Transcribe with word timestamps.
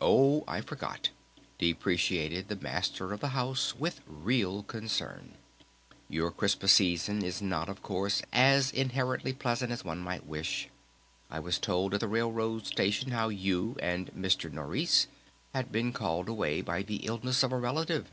"Oh, 0.00 0.44
I 0.46 0.60
forgot," 0.60 1.10
deprecated 1.58 2.46
the 2.46 2.54
Master 2.54 3.12
of 3.12 3.18
the 3.18 3.30
House 3.30 3.74
with 3.74 4.02
real 4.06 4.62
concern. 4.62 5.34
"Your 6.08 6.30
Christmas 6.30 6.74
season 6.74 7.24
is 7.24 7.42
not, 7.42 7.68
of 7.68 7.82
course, 7.82 8.22
as 8.32 8.70
inherently 8.70 9.32
'pleasant' 9.32 9.72
as 9.72 9.84
one 9.84 9.98
might 9.98 10.26
wish.... 10.26 10.68
I 11.28 11.40
was 11.40 11.58
told 11.58 11.92
at 11.92 11.98
the 11.98 12.06
railroad 12.06 12.66
station 12.68 13.10
how 13.10 13.30
you 13.30 13.74
and 13.82 14.14
Mr. 14.14 14.48
Nourice 14.48 15.08
had 15.52 15.72
been 15.72 15.92
called 15.92 16.28
away 16.28 16.60
by 16.60 16.84
the 16.84 17.04
illness 17.08 17.42
of 17.42 17.50
a 17.50 17.56
relative." 17.58 18.06